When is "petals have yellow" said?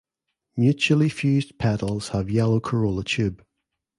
1.59-2.59